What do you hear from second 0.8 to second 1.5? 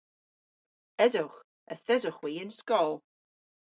Esowgh.